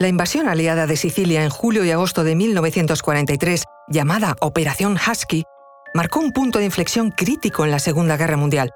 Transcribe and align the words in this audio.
La 0.00 0.06
invasión 0.06 0.48
aliada 0.48 0.86
de 0.86 0.96
Sicilia 0.96 1.42
en 1.42 1.50
julio 1.50 1.84
y 1.84 1.90
agosto 1.90 2.22
de 2.22 2.36
1943, 2.36 3.64
llamada 3.88 4.36
Operación 4.40 4.94
Husky, 4.96 5.42
marcó 5.92 6.20
un 6.20 6.30
punto 6.30 6.60
de 6.60 6.66
inflexión 6.66 7.10
crítico 7.10 7.64
en 7.64 7.72
la 7.72 7.80
Segunda 7.80 8.16
Guerra 8.16 8.36
Mundial. 8.36 8.70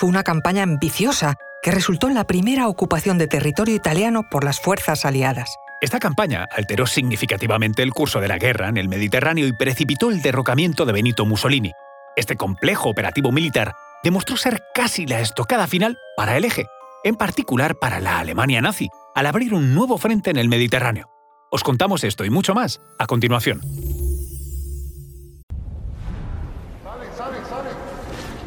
Fue 0.00 0.08
una 0.08 0.24
campaña 0.24 0.64
ambiciosa 0.64 1.36
que 1.62 1.70
resultó 1.70 2.08
en 2.08 2.14
la 2.14 2.24
primera 2.24 2.66
ocupación 2.66 3.18
de 3.18 3.28
territorio 3.28 3.76
italiano 3.76 4.22
por 4.28 4.42
las 4.42 4.58
fuerzas 4.58 5.04
aliadas. 5.04 5.54
Esta 5.80 6.00
campaña 6.00 6.48
alteró 6.50 6.88
significativamente 6.88 7.84
el 7.84 7.92
curso 7.92 8.18
de 8.18 8.26
la 8.26 8.38
guerra 8.38 8.68
en 8.68 8.76
el 8.76 8.88
Mediterráneo 8.88 9.46
y 9.46 9.52
precipitó 9.52 10.10
el 10.10 10.22
derrocamiento 10.22 10.86
de 10.86 10.92
Benito 10.92 11.24
Mussolini. 11.24 11.70
Este 12.16 12.34
complejo 12.34 12.88
operativo 12.88 13.30
militar 13.30 13.74
demostró 14.02 14.36
ser 14.36 14.60
casi 14.74 15.06
la 15.06 15.20
estocada 15.20 15.68
final 15.68 15.96
para 16.16 16.36
el 16.36 16.44
eje, 16.44 16.66
en 17.04 17.14
particular 17.14 17.76
para 17.76 18.00
la 18.00 18.18
Alemania 18.18 18.60
nazi, 18.60 18.90
al 19.14 19.26
abrir 19.26 19.54
un 19.54 19.74
nuevo 19.74 19.98
frente 19.98 20.30
en 20.30 20.38
el 20.38 20.48
Mediterráneo. 20.48 21.08
Os 21.50 21.62
contamos 21.62 22.04
esto 22.04 22.24
y 22.24 22.30
mucho 22.30 22.54
más 22.54 22.80
a 22.98 23.06
continuación. 23.06 23.60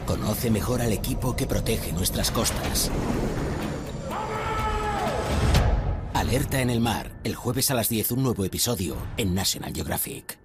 Conoce 0.06 0.52
mejor 0.52 0.82
al 0.82 0.92
equipo 0.92 1.36
que 1.36 1.48
protege 1.48 1.92
nuestras 1.94 2.32
costas. 2.32 2.92
Alerta 6.14 6.62
en 6.62 6.70
el 6.70 6.80
mar, 6.80 7.12
el 7.24 7.36
jueves 7.36 7.72
a 7.72 7.76
las 7.76 7.90
10 7.90 8.12
un 8.12 8.24
nuevo 8.24 8.44
episodio 8.44 8.98
en 9.18 9.34
National 9.36 9.74
Geographic. 9.74 10.40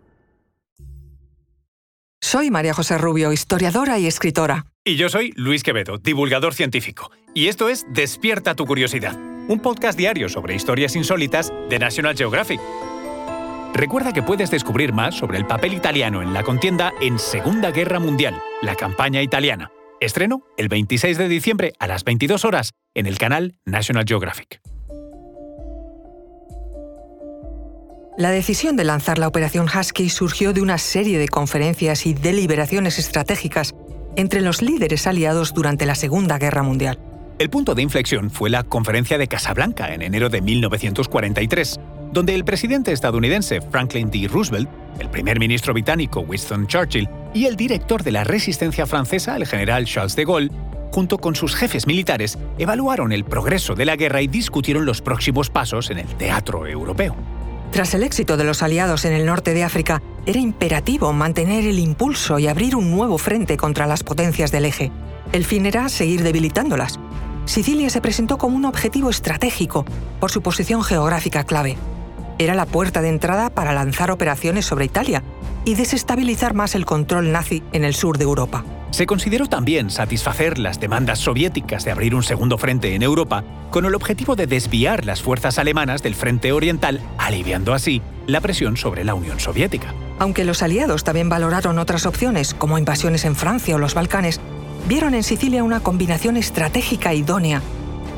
Soy 2.20 2.50
María 2.50 2.72
José 2.72 2.98
Rubio, 2.98 3.32
historiadora 3.32 3.98
y 3.98 4.06
escritora. 4.06 4.66
Y 4.84 4.96
yo 4.96 5.08
soy 5.08 5.32
Luis 5.34 5.62
Quevedo, 5.62 5.98
divulgador 5.98 6.54
científico. 6.54 7.10
Y 7.34 7.48
esto 7.48 7.68
es 7.68 7.84
Despierta 7.91 8.54
tu 8.54 8.66
curiosidad, 8.66 9.18
un 9.52 9.61
podcast 9.61 9.98
diario 9.98 10.30
sobre 10.30 10.55
historias 10.55 10.97
insólitas 10.97 11.52
de 11.69 11.79
National 11.79 12.16
Geographic. 12.16 12.59
Recuerda 13.75 14.12
que 14.12 14.23
puedes 14.23 14.51
descubrir 14.51 14.94
más 14.94 15.14
sobre 15.14 15.36
el 15.36 15.47
papel 15.47 15.75
italiano 15.75 16.22
en 16.22 16.33
la 16.33 16.42
contienda 16.42 16.92
en 17.03 17.19
Segunda 17.19 17.70
Guerra 17.70 18.00
Mundial, 18.00 18.41
la 18.62 18.77
campaña 18.77 19.20
italiana. 19.20 19.70
Estreno 20.00 20.42
el 20.56 20.69
26 20.69 21.19
de 21.19 21.28
diciembre 21.28 21.72
a 21.78 21.86
las 21.86 22.03
22 22.03 22.47
horas 22.47 22.72
en 22.94 23.06
el 23.06 23.19
canal 23.19 23.59
National 23.67 24.06
Geographic. 24.09 24.62
La 28.16 28.31
decisión 28.31 28.77
de 28.77 28.84
lanzar 28.84 29.19
la 29.19 29.28
Operación 29.28 29.66
Husky 29.66 30.09
surgió 30.09 30.55
de 30.55 30.62
una 30.62 30.78
serie 30.78 31.19
de 31.19 31.28
conferencias 31.28 32.06
y 32.06 32.14
deliberaciones 32.14 32.98
estratégicas 32.98 33.75
entre 34.16 34.41
los 34.41 34.62
líderes 34.62 35.06
aliados 35.06 35.53
durante 35.53 35.84
la 35.84 35.94
Segunda 35.94 36.39
Guerra 36.39 36.62
Mundial. 36.62 36.98
El 37.42 37.50
punto 37.50 37.74
de 37.74 37.82
inflexión 37.82 38.30
fue 38.30 38.50
la 38.50 38.62
Conferencia 38.62 39.18
de 39.18 39.26
Casablanca 39.26 39.92
en 39.92 40.02
enero 40.02 40.28
de 40.28 40.40
1943, 40.40 41.80
donde 42.12 42.36
el 42.36 42.44
presidente 42.44 42.92
estadounidense 42.92 43.60
Franklin 43.60 44.12
D. 44.12 44.28
Roosevelt, 44.28 44.70
el 45.00 45.10
primer 45.10 45.40
ministro 45.40 45.72
británico 45.72 46.20
Winston 46.20 46.68
Churchill 46.68 47.08
y 47.34 47.46
el 47.46 47.56
director 47.56 48.04
de 48.04 48.12
la 48.12 48.22
resistencia 48.22 48.86
francesa, 48.86 49.34
el 49.34 49.48
general 49.48 49.86
Charles 49.86 50.14
de 50.14 50.24
Gaulle, 50.24 50.52
junto 50.92 51.18
con 51.18 51.34
sus 51.34 51.56
jefes 51.56 51.88
militares, 51.88 52.38
evaluaron 52.58 53.10
el 53.10 53.24
progreso 53.24 53.74
de 53.74 53.86
la 53.86 53.96
guerra 53.96 54.22
y 54.22 54.28
discutieron 54.28 54.86
los 54.86 55.02
próximos 55.02 55.50
pasos 55.50 55.90
en 55.90 55.98
el 55.98 56.06
teatro 56.14 56.68
europeo. 56.68 57.16
Tras 57.72 57.92
el 57.94 58.04
éxito 58.04 58.36
de 58.36 58.44
los 58.44 58.62
aliados 58.62 59.04
en 59.04 59.14
el 59.14 59.26
norte 59.26 59.52
de 59.52 59.64
África, 59.64 60.00
era 60.26 60.38
imperativo 60.38 61.12
mantener 61.12 61.64
el 61.64 61.80
impulso 61.80 62.38
y 62.38 62.46
abrir 62.46 62.76
un 62.76 62.92
nuevo 62.92 63.18
frente 63.18 63.56
contra 63.56 63.88
las 63.88 64.04
potencias 64.04 64.52
del 64.52 64.64
eje. 64.64 64.92
El 65.32 65.44
fin 65.44 65.66
era 65.66 65.88
seguir 65.88 66.22
debilitándolas. 66.22 67.00
Sicilia 67.44 67.90
se 67.90 68.00
presentó 68.00 68.38
como 68.38 68.56
un 68.56 68.64
objetivo 68.64 69.10
estratégico 69.10 69.84
por 70.20 70.30
su 70.30 70.42
posición 70.42 70.82
geográfica 70.82 71.44
clave. 71.44 71.76
Era 72.38 72.54
la 72.54 72.66
puerta 72.66 73.02
de 73.02 73.08
entrada 73.08 73.50
para 73.50 73.72
lanzar 73.72 74.10
operaciones 74.10 74.64
sobre 74.64 74.84
Italia 74.84 75.22
y 75.64 75.74
desestabilizar 75.74 76.54
más 76.54 76.74
el 76.74 76.86
control 76.86 77.32
nazi 77.32 77.62
en 77.72 77.84
el 77.84 77.94
sur 77.94 78.18
de 78.18 78.24
Europa. 78.24 78.64
Se 78.91 79.06
consideró 79.06 79.47
también 79.47 79.91
satisfacer 79.91 80.58
las 80.58 80.78
demandas 80.78 81.19
soviéticas 81.19 81.84
de 81.84 81.92
abrir 81.92 82.14
un 82.14 82.22
segundo 82.22 82.58
frente 82.58 82.94
en 82.94 83.02
Europa 83.02 83.42
con 83.70 83.86
el 83.86 83.94
objetivo 83.94 84.36
de 84.36 84.47
desviar 84.47 85.06
las 85.06 85.22
fuerzas 85.22 85.58
alemanas 85.58 86.02
del 86.02 86.14
frente 86.14 86.52
oriental, 86.52 87.00
aliviando 87.16 87.72
así 87.72 88.02
la 88.26 88.42
presión 88.42 88.76
sobre 88.76 89.04
la 89.04 89.14
Unión 89.14 89.41
Soviética. 89.41 89.94
Aunque 90.19 90.44
los 90.44 90.62
aliados 90.62 91.04
también 91.04 91.31
valoraron 91.31 91.78
otras 91.78 92.04
opciones, 92.04 92.54
como 92.54 92.78
invasiones 92.78 93.25
en 93.25 93.34
Francia 93.34 93.75
o 93.75 93.78
los 93.78 93.94
Balcanes, 93.94 94.41
vieron 94.87 95.15
en 95.15 95.22
Sicilia 95.22 95.65
una 95.65 95.81
combinación 95.81 96.37
estratégica 96.37 97.15
idónea. 97.15 97.62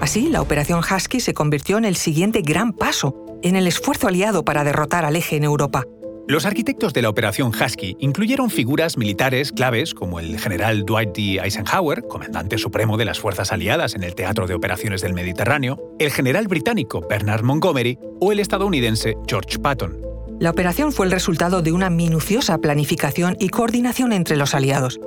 Así, 0.01 0.29
la 0.29 0.43
Operación 0.43 0.81
Husky 0.81 1.21
se 1.21 1.35
convirtió 1.35 1.79
en 1.79 1.85
el 1.85 1.97
siguiente 1.97 2.43
gran 2.43 2.73
paso 2.73 3.25
en 3.43 3.57
el 3.57 3.67
esfuerzo 3.67 4.09
aliado 4.09 4.45
para 4.45 4.65
derrotar 4.65 5.05
al 5.05 5.17
eje 5.17 5.37
en 5.37 5.45
Europa. 5.45 5.85
Los 6.27 6.47
arquitectos 6.47 6.95
de 6.95 7.03
la 7.03 7.11
Operación 7.11 7.53
Husky 7.55 7.97
incluyeron 8.01 8.49
figuras 8.49 8.97
militares 8.97 9.53
claves 9.53 9.93
como 9.93 10.19
el 10.19 10.41
general 10.41 10.85
Dwight 10.87 11.15
D. 11.15 11.39
Eisenhower, 11.43 12.03
comandante 12.09 12.57
supremo 12.57 12.97
de 12.97 13.05
las 13.05 13.21
fuerzas 13.21 13.53
aliadas 13.53 13.95
en 13.95 14.03
el 14.03 14.15
Teatro 14.15 14.47
de 14.47 14.55
Operaciones 14.55 15.03
del 15.03 15.13
Mediterráneo, 15.13 15.95
el 15.99 16.11
general 16.11 16.49
británico 16.49 17.07
Bernard 17.07 17.43
Montgomery 17.43 17.99
o 18.21 18.33
el 18.33 18.41
estadounidense 18.41 19.19
George 19.29 19.59
Patton. 19.59 20.01
La 20.41 20.51
operación 20.51 20.93
fue 20.93 21.05
el 21.05 21.13
resultado 21.13 21.61
de 21.61 21.73
una 21.73 21.91
minuciosa 21.91 22.57
planificación 22.57 23.37
y 23.39 23.51
coordinación 23.51 24.15
entre 24.15 24.39
los 24.39 24.55
aliados. 24.55 24.99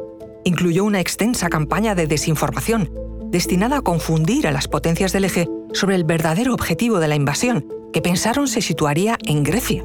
Incluyó 0.47 0.85
una 0.85 1.02
extensa 1.02 1.50
campaña 1.50 1.94
de 1.94 2.08
desinformación, 2.08 2.90
destinada 3.31 3.80
a 3.80 3.81
confundir 3.81 4.47
a 4.47 4.53
las 4.53 4.69
potencias 4.69 5.12
del 5.12 5.25
eje 5.25 5.46
sobre 5.74 5.96
el 5.96 6.06
verdadero 6.06 6.53
objetivo 6.53 7.02
de 7.02 7.09
la 7.09 7.16
invasión, 7.16 7.68
que 7.91 8.02
pensaron 8.02 8.47
se 8.47 8.62
situaría 8.62 9.18
en 9.25 9.44
Grecia. 9.44 9.84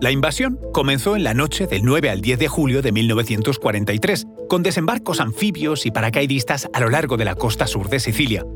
La 0.00 0.12
invasión 0.12 0.60
comenzó 0.72 1.16
en 1.16 1.24
la 1.24 1.34
noche 1.34 1.66
del 1.66 1.82
9 1.82 2.10
al 2.10 2.20
10 2.20 2.38
de 2.38 2.46
julio 2.46 2.80
de 2.80 2.92
1943, 2.92 4.28
con 4.48 4.62
desembarcos 4.62 5.18
anfibios 5.18 5.84
y 5.84 5.90
paracaidistas 5.90 6.68
a 6.72 6.78
lo 6.78 6.90
largo 6.90 7.16
de 7.16 7.24
la 7.24 7.34
costa 7.34 7.66
sur 7.66 7.88
de 7.88 7.98
Sicilia. 7.98 8.46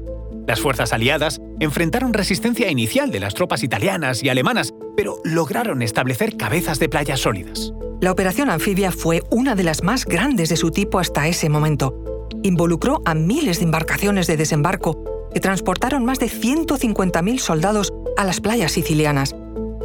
Las 0.47 0.61
fuerzas 0.61 0.93
aliadas 0.93 1.41
enfrentaron 1.59 2.15
resistencia 2.15 2.71
inicial 2.71 3.11
de 3.11 3.19
las 3.19 3.35
tropas 3.35 3.65
italianas 3.65 4.23
y 4.23 4.29
alemanas, 4.29 4.75
pero 4.97 5.17
lograron 5.25 5.83
establecer 5.83 6.37
cabezas 6.37 6.79
de 6.79 6.89
playa 6.89 7.17
sólidas. 7.17 7.73
La 8.01 8.13
operación 8.13 8.49
anfibia 8.49 8.93
fue 8.93 9.25
una 9.31 9.57
de 9.57 9.65
las 9.65 9.83
más 9.83 10.05
grandes 10.05 10.49
de 10.49 10.57
su 10.57 10.71
tipo 10.71 11.01
hasta 11.01 11.27
ese 11.27 11.49
momento. 11.49 12.29
Involucró 12.45 13.03
a 13.05 13.15
miles 13.15 13.59
de 13.59 13.65
embarcaciones 13.65 14.29
de 14.29 14.37
desembarco 14.37 15.29
que 15.35 15.41
transportaron 15.41 16.05
más 16.05 16.21
de 16.21 16.27
150.000 16.27 17.39
soldados 17.39 17.93
a 18.17 18.25
las 18.25 18.41
playas 18.41 18.71
sicilianas. 18.71 19.35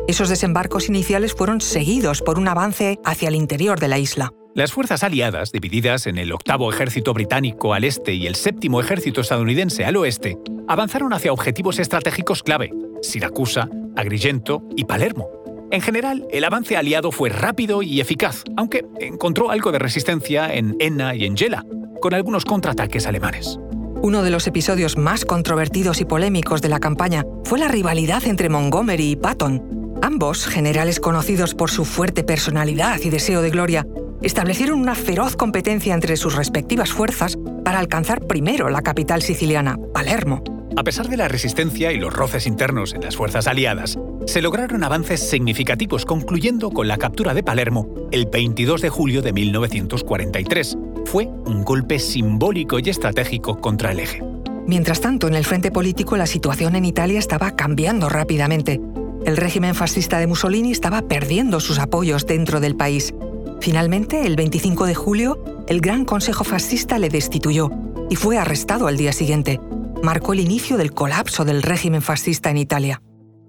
Esos 0.08 0.30
desembarcos 0.30 0.90
iniciales 0.90 1.34
fueron 1.34 1.60
seguidos 1.60 2.22
por 2.22 2.38
un 2.38 2.48
avance 2.48 3.00
hacia 3.04 3.30
el 3.30 3.36
interior 3.36 3.80
de 3.80 3.88
la 3.88 3.98
isla. 3.98 4.32
Las 4.54 4.74
fuerzas 4.74 5.04
aliadas, 5.04 5.52
divididas 5.52 6.06
en 6.06 6.20
el 6.20 6.32
octavo 6.34 6.72
ejército 6.72 7.16
británico 7.16 7.74
al 7.74 7.84
este 7.84 8.14
y 8.14 8.28
el 8.28 8.36
séptimo 8.36 8.80
ejército 8.80 9.22
estadounidense 9.22 9.86
al 9.86 9.98
oeste, 9.98 10.38
avanzaron 10.68 11.14
hacia 11.14 11.34
objetivos 11.34 11.80
estratégicos 11.80 12.44
clave, 12.44 12.72
Siracusa, 13.02 13.70
Agrigento 13.96 14.62
y 14.76 14.86
Palermo. 14.86 15.43
En 15.74 15.82
general, 15.82 16.28
el 16.30 16.44
avance 16.44 16.78
aliado 16.78 17.12
fue 17.12 17.30
rápido 17.30 17.82
y 17.82 18.00
eficaz, 18.00 18.44
aunque 18.58 18.86
encontró 19.00 19.50
algo 19.50 19.72
de 19.72 19.80
resistencia 19.80 20.54
en 20.54 20.76
Enna 20.80 21.16
y 21.16 21.26
en 21.26 21.36
Gela, 21.36 21.66
con 22.00 22.14
algunos 22.14 22.46
contraataques 22.46 23.08
alemanes. 23.08 23.58
Uno 24.04 24.22
de 24.22 24.30
los 24.30 24.46
episodios 24.46 25.00
más 25.00 25.26
controvertidos 25.26 26.00
y 26.00 26.06
polémicos 26.06 26.62
de 26.62 26.70
la 26.70 26.80
campaña 26.80 27.26
fue 27.44 27.58
la 27.58 27.70
rivalidad 27.70 28.24
entre 28.28 28.50
Montgomery 28.50 29.14
y 29.14 29.16
Patton, 29.16 29.98
Ambos, 30.04 30.46
generales 30.46 31.00
conocidos 31.00 31.56
por 31.56 31.72
su 31.72 31.86
fuerte 31.86 32.24
personalidad 32.24 33.00
y 33.04 33.10
deseo 33.10 33.42
de 33.42 33.50
gloria, 33.50 33.88
establecieron 34.22 34.80
una 34.80 34.94
feroz 34.94 35.36
competencia 35.36 35.96
entre 35.96 36.18
sus 36.18 36.36
respectivas 36.36 36.92
fuerzas 36.92 37.36
para 37.66 37.80
alcanzar 37.80 38.28
primero 38.28 38.70
la 38.70 38.84
capital 38.84 39.24
siciliana, 39.24 39.80
Palermo. 39.92 40.44
A 40.76 40.84
pesar 40.84 41.08
de 41.08 41.18
la 41.18 41.28
resistencia 41.28 41.92
y 41.92 41.98
los 41.98 42.12
roces 42.12 42.48
internos 42.48 42.94
en 42.94 43.02
las 43.02 43.16
fuerzas 43.16 43.46
aliadas, 43.48 44.00
se 44.26 44.42
lograron 44.42 44.84
avances 44.84 45.20
significativos 45.20 46.06
concluyendo 46.06 46.72
con 46.72 46.88
la 46.88 46.98
captura 46.98 47.36
de 47.36 47.44
Palermo 47.44 47.88
el 48.12 48.26
22 48.26 48.82
de 48.82 48.90
julio 48.90 49.22
de 49.22 49.34
1943. 49.34 50.78
Fue 51.06 51.26
un 51.26 51.64
golpe 51.64 52.00
simbólico 52.00 52.80
y 52.80 52.90
estratégico 52.90 53.60
contra 53.60 53.92
el 53.92 54.00
eje. 54.00 54.24
Mientras 54.66 55.00
tanto, 55.00 55.28
en 55.28 55.36
el 55.36 55.46
frente 55.46 55.70
político 55.70 56.18
la 56.18 56.26
situación 56.26 56.76
en 56.76 56.86
Italia 56.86 57.20
estaba 57.20 57.56
cambiando 57.56 58.10
rápidamente. 58.10 58.82
El 59.26 59.38
régimen 59.38 59.76
fascista 59.76 60.18
de 60.18 60.28
Mussolini 60.28 60.72
estaba 60.72 61.04
perdiendo 61.04 61.60
sus 61.60 61.78
apoyos 61.78 62.26
dentro 62.26 62.60
del 62.60 62.76
país. 62.76 63.14
Finalmente, 63.62 64.26
el 64.26 64.36
25 64.36 64.86
de 64.88 64.96
julio, 64.96 65.44
el 65.68 65.82
Gran 65.82 66.04
Consejo 66.04 66.44
Fascista 66.44 66.98
le 66.98 67.10
destituyó 67.10 67.70
y 68.10 68.16
fue 68.16 68.38
arrestado 68.38 68.88
al 68.88 68.98
día 68.98 69.14
siguiente. 69.14 69.60
Marcó 70.04 70.34
el 70.34 70.42
inicio 70.42 70.76
del 70.76 70.92
colapso 70.92 71.46
del 71.46 71.64
régimen 71.64 72.02
fascista 72.02 72.50
en 72.50 72.58
Italia. 72.58 73.02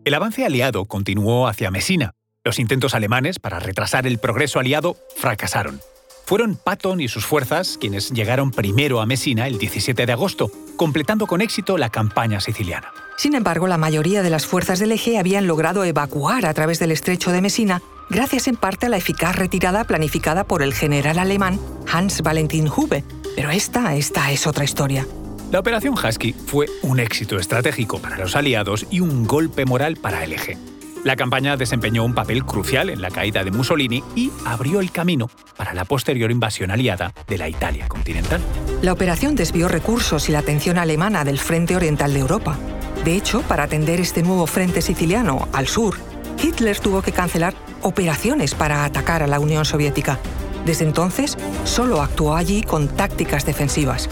El 0.04 0.14
avance 0.14 0.44
aliado 0.44 0.84
continuó 0.84 1.48
hacia 1.48 1.72
Messina. 1.72 2.12
Los 2.44 2.60
intentos 2.60 2.94
alemanes 2.94 3.40
para 3.40 3.58
retrasar 3.58 4.06
el 4.06 4.18
progreso 4.18 4.60
aliado 4.60 4.96
fracasaron. 5.16 5.80
Fueron 6.26 6.54
Patton 6.54 7.00
y 7.00 7.08
sus 7.08 7.26
fuerzas 7.26 7.76
quienes 7.76 8.12
llegaron 8.12 8.52
primero 8.52 9.00
a 9.00 9.06
Messina 9.06 9.48
el 9.48 9.58
17 9.58 10.06
de 10.06 10.12
agosto, 10.12 10.48
completando 10.76 11.26
con 11.26 11.40
éxito 11.40 11.76
la 11.76 11.90
campaña 11.90 12.40
siciliana. 12.40 12.92
Sin 13.16 13.34
embargo, 13.34 13.66
la 13.66 13.76
mayoría 13.76 14.22
de 14.22 14.30
las 14.30 14.46
fuerzas 14.46 14.78
del 14.78 14.92
eje 14.92 15.18
habían 15.18 15.48
logrado 15.48 15.82
evacuar 15.82 16.46
a 16.46 16.54
través 16.54 16.78
del 16.78 16.92
estrecho 16.92 17.32
de 17.32 17.42
Messina 17.42 17.82
gracias 18.10 18.46
en 18.46 18.54
parte 18.54 18.86
a 18.86 18.90
la 18.90 18.96
eficaz 18.96 19.34
retirada 19.34 19.82
planificada 19.82 20.44
por 20.44 20.62
el 20.62 20.72
general 20.72 21.18
alemán 21.18 21.58
Hans 21.92 22.22
Valentin 22.22 22.68
Hube. 22.68 23.02
Pero 23.34 23.50
esta, 23.50 23.96
esta 23.96 24.30
es 24.30 24.46
otra 24.46 24.62
historia. 24.62 25.04
La 25.50 25.60
operación 25.60 25.94
Husky 25.94 26.32
fue 26.32 26.66
un 26.82 26.98
éxito 26.98 27.38
estratégico 27.38 27.98
para 27.98 28.18
los 28.18 28.34
aliados 28.34 28.86
y 28.90 29.00
un 29.00 29.26
golpe 29.26 29.64
moral 29.64 29.96
para 29.96 30.24
el 30.24 30.32
eje. 30.32 30.58
La 31.04 31.16
campaña 31.16 31.56
desempeñó 31.56 32.02
un 32.02 32.14
papel 32.14 32.44
crucial 32.44 32.88
en 32.88 33.02
la 33.02 33.10
caída 33.10 33.44
de 33.44 33.50
Mussolini 33.50 34.02
y 34.16 34.32
abrió 34.46 34.80
el 34.80 34.90
camino 34.90 35.28
para 35.56 35.74
la 35.74 35.84
posterior 35.84 36.30
invasión 36.30 36.70
aliada 36.70 37.12
de 37.28 37.36
la 37.36 37.48
Italia 37.48 37.88
continental. 37.88 38.40
La 38.80 38.92
operación 38.92 39.34
desvió 39.34 39.68
recursos 39.68 40.28
y 40.30 40.32
la 40.32 40.38
atención 40.38 40.78
alemana 40.78 41.22
del 41.24 41.38
frente 41.38 41.76
oriental 41.76 42.14
de 42.14 42.20
Europa. 42.20 42.58
De 43.04 43.14
hecho, 43.14 43.42
para 43.42 43.64
atender 43.64 44.00
este 44.00 44.22
nuevo 44.22 44.46
frente 44.46 44.80
siciliano 44.80 45.46
al 45.52 45.68
sur, 45.68 45.98
Hitler 46.42 46.80
tuvo 46.80 47.02
que 47.02 47.12
cancelar 47.12 47.54
operaciones 47.82 48.54
para 48.54 48.84
atacar 48.84 49.22
a 49.22 49.26
la 49.26 49.40
Unión 49.40 49.66
Soviética. 49.66 50.18
Desde 50.64 50.86
entonces, 50.86 51.36
solo 51.64 52.00
actuó 52.00 52.34
allí 52.34 52.62
con 52.62 52.88
tácticas 52.88 53.44
defensivas. 53.44 54.08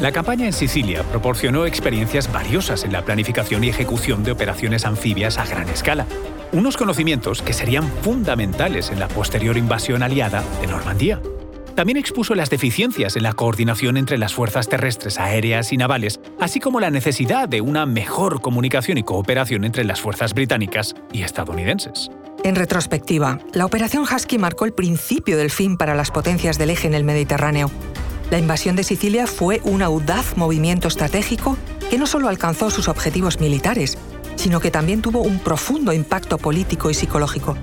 La 0.00 0.12
campaña 0.12 0.46
en 0.46 0.52
Sicilia 0.52 1.02
proporcionó 1.02 1.66
experiencias 1.66 2.30
valiosas 2.30 2.84
en 2.84 2.92
la 2.92 3.04
planificación 3.04 3.64
y 3.64 3.68
ejecución 3.68 4.22
de 4.22 4.30
operaciones 4.30 4.86
anfibias 4.86 5.38
a 5.38 5.44
gran 5.44 5.68
escala, 5.68 6.06
unos 6.52 6.76
conocimientos 6.76 7.42
que 7.42 7.52
serían 7.52 7.82
fundamentales 8.02 8.90
en 8.90 9.00
la 9.00 9.08
posterior 9.08 9.56
invasión 9.56 10.04
aliada 10.04 10.44
de 10.60 10.68
Normandía. 10.68 11.20
También 11.74 11.96
expuso 11.96 12.36
las 12.36 12.48
deficiencias 12.48 13.16
en 13.16 13.24
la 13.24 13.32
coordinación 13.32 13.96
entre 13.96 14.18
las 14.18 14.34
fuerzas 14.34 14.68
terrestres, 14.68 15.18
aéreas 15.18 15.72
y 15.72 15.76
navales, 15.76 16.20
así 16.38 16.60
como 16.60 16.78
la 16.78 16.90
necesidad 16.90 17.48
de 17.48 17.60
una 17.60 17.84
mejor 17.84 18.40
comunicación 18.40 18.98
y 18.98 19.02
cooperación 19.02 19.64
entre 19.64 19.82
las 19.82 20.00
fuerzas 20.00 20.32
británicas 20.32 20.94
y 21.12 21.22
estadounidenses. 21.22 22.08
En 22.44 22.54
retrospectiva, 22.54 23.40
la 23.52 23.66
Operación 23.66 24.04
Husky 24.04 24.38
marcó 24.38 24.64
el 24.64 24.72
principio 24.72 25.36
del 25.36 25.50
fin 25.50 25.76
para 25.76 25.96
las 25.96 26.12
potencias 26.12 26.56
del 26.56 26.70
eje 26.70 26.86
en 26.86 26.94
el 26.94 27.02
Mediterráneo. 27.02 27.68
La 28.30 28.38
invasión 28.38 28.76
de 28.76 28.84
Sicilia 28.84 29.26
fue 29.26 29.62
un 29.64 29.80
audaz 29.80 30.36
movimiento 30.36 30.86
estratégico 30.86 31.56
que 31.88 31.96
no 31.96 32.06
solo 32.06 32.28
alcanzó 32.28 32.68
sus 32.70 32.88
objetivos 32.88 33.40
militares, 33.40 33.96
sino 34.36 34.60
que 34.60 34.70
también 34.70 35.00
tuvo 35.00 35.22
un 35.22 35.38
profundo 35.38 35.94
impacto 35.94 36.36
político 36.36 36.90
y 36.90 36.94
psicológico. 36.94 37.56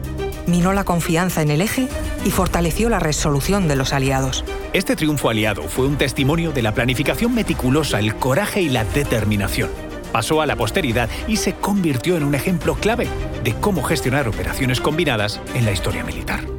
Minó 0.48 0.74
la 0.74 0.84
confianza 0.84 1.44
en 1.44 1.52
el 1.52 1.62
eje 1.62 1.88
y 2.26 2.32
fortaleció 2.32 2.90
la 2.90 3.00
resolución 3.00 3.68
de 3.68 3.76
los 3.76 3.94
aliados. 3.94 4.44
Este 4.74 4.96
triunfo 4.96 5.30
aliado 5.30 5.64
fue 5.64 5.86
un 5.86 5.98
testimonio 5.98 6.52
de 6.52 6.64
la 6.64 6.74
planificación 6.74 7.36
meticulosa, 7.36 8.00
el 8.00 8.16
coraje 8.16 8.62
y 8.62 8.70
la 8.70 8.86
determinación. 8.86 9.70
Pasó 10.12 10.42
a 10.42 10.48
la 10.48 10.56
posteridad 10.56 11.10
y 11.28 11.38
se 11.38 11.54
convirtió 11.54 12.18
en 12.18 12.24
un 12.24 12.34
ejemplo 12.34 12.74
clave 12.76 13.08
de 13.44 13.54
cómo 13.54 13.84
gestionar 13.84 14.28
operaciones 14.28 14.82
combinadas 14.82 15.42
en 15.54 15.66
la 15.66 15.72
historia 15.72 16.04
militar. 16.04 16.55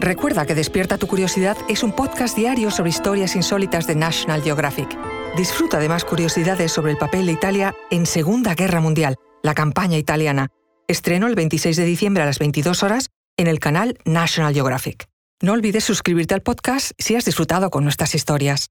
Recuerda 0.00 0.44
que 0.44 0.54
Despierta 0.54 0.98
tu 0.98 1.06
Curiosidad 1.06 1.56
es 1.68 1.82
un 1.82 1.92
podcast 1.92 2.36
diario 2.36 2.70
sobre 2.70 2.90
historias 2.90 3.34
insólitas 3.34 3.86
de 3.86 3.94
National 3.94 4.42
Geographic. 4.42 4.88
Disfruta 5.36 5.78
de 5.78 5.88
más 5.88 6.04
curiosidades 6.04 6.70
sobre 6.70 6.92
el 6.92 6.98
papel 6.98 7.26
de 7.26 7.32
Italia 7.32 7.74
en 7.90 8.04
Segunda 8.04 8.54
Guerra 8.54 8.80
Mundial, 8.80 9.16
la 9.42 9.54
campaña 9.54 9.96
italiana. 9.96 10.48
Estreno 10.86 11.26
el 11.26 11.34
26 11.34 11.76
de 11.76 11.84
diciembre 11.84 12.22
a 12.22 12.26
las 12.26 12.38
22 12.38 12.82
horas 12.82 13.08
en 13.38 13.46
el 13.46 13.58
canal 13.58 13.98
National 14.04 14.52
Geographic. 14.52 15.08
No 15.42 15.52
olvides 15.52 15.84
suscribirte 15.84 16.34
al 16.34 16.42
podcast 16.42 16.92
si 16.98 17.16
has 17.16 17.24
disfrutado 17.24 17.70
con 17.70 17.82
nuestras 17.82 18.14
historias. 18.14 18.68